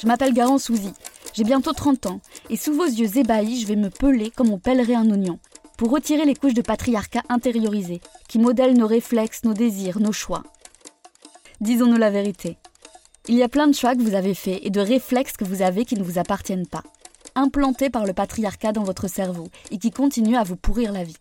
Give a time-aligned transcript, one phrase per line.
[0.00, 0.92] Je m'appelle Garant Souzy.
[1.32, 2.20] J'ai bientôt 30 ans,
[2.50, 5.38] et sous vos yeux ébahis, je vais me peler comme on pellerait un oignon,
[5.76, 10.44] pour retirer les couches de patriarcat intériorisé, qui modèlent nos réflexes, nos désirs, nos choix.
[11.60, 12.56] Disons-nous la vérité.
[13.26, 15.62] Il y a plein de choix que vous avez faits et de réflexes que vous
[15.62, 16.82] avez qui ne vous appartiennent pas,
[17.34, 21.16] implantés par le patriarcat dans votre cerveau et qui continuent à vous pourrir la vie.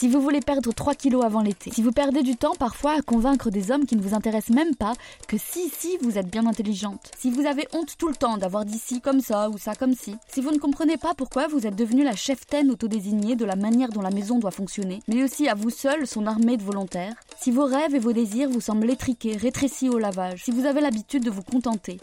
[0.00, 3.02] Si vous voulez perdre 3 kilos avant l'été, si vous perdez du temps parfois à
[3.02, 4.94] convaincre des hommes qui ne vous intéressent même pas
[5.28, 8.64] que si, si, vous êtes bien intelligente, si vous avez honte tout le temps d'avoir
[8.64, 11.66] dit ci comme ça ou ça comme ci, si vous ne comprenez pas pourquoi vous
[11.66, 15.48] êtes devenue la chef-taine autodésignée de la manière dont la maison doit fonctionner, mais aussi
[15.48, 18.88] à vous seul son armée de volontaires, si vos rêves et vos désirs vous semblent
[18.88, 22.00] étriqués, rétrécis au lavage, si vous avez l'habitude de vous contenter,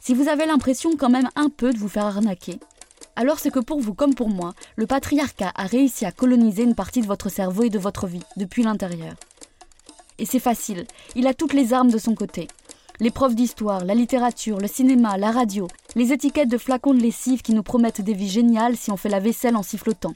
[0.00, 2.58] si vous avez l'impression quand même un peu de vous faire arnaquer,
[3.18, 6.76] alors c'est que pour vous comme pour moi, le patriarcat a réussi à coloniser une
[6.76, 9.14] partie de votre cerveau et de votre vie, depuis l'intérieur.
[10.20, 12.46] Et c'est facile, il a toutes les armes de son côté.
[13.00, 15.66] Les profs d'histoire, la littérature, le cinéma, la radio,
[15.96, 19.08] les étiquettes de flacons de lessive qui nous promettent des vies géniales si on fait
[19.08, 20.14] la vaisselle en sifflotant.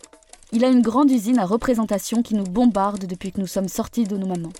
[0.52, 4.04] Il a une grande usine à représentation qui nous bombarde depuis que nous sommes sortis
[4.04, 4.52] de nos mamans.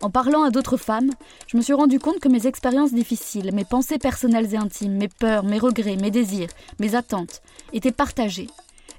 [0.00, 1.10] En parlant à d'autres femmes,
[1.48, 5.08] je me suis rendu compte que mes expériences difficiles, mes pensées personnelles et intimes, mes
[5.08, 8.46] peurs, mes regrets, mes désirs, mes attentes, étaient partagées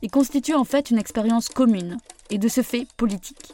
[0.01, 1.97] et constituent en fait une expérience commune,
[2.29, 3.53] et de ce fait politique.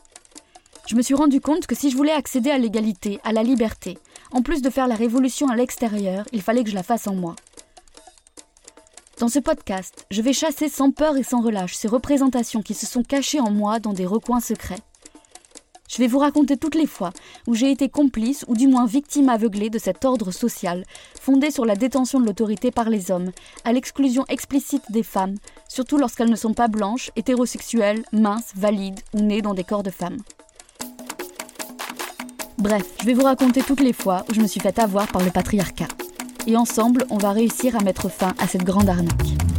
[0.88, 3.98] Je me suis rendu compte que si je voulais accéder à l'égalité, à la liberté,
[4.32, 7.16] en plus de faire la révolution à l'extérieur, il fallait que je la fasse en
[7.16, 7.36] moi.
[9.20, 12.86] Dans ce podcast, je vais chasser sans peur et sans relâche ces représentations qui se
[12.86, 14.82] sont cachées en moi dans des recoins secrets
[15.96, 17.12] je vais vous raconter toutes les fois
[17.48, 20.84] où j'ai été complice ou du moins victime aveuglée de cet ordre social,
[21.22, 23.32] fondé sur la détention de l'autorité par les hommes,
[23.64, 25.36] à l'exclusion explicite des femmes,
[25.70, 29.90] surtout lorsqu'elles ne sont pas blanches, hétérosexuelles, minces, valides ou nées dans des corps de
[29.90, 30.18] femmes.
[32.58, 35.24] Bref, je vais vous raconter toutes les fois où je me suis fait avoir par
[35.24, 35.88] le patriarcat.
[36.46, 39.55] Et ensemble, on va réussir à mettre fin à cette grande arnaque.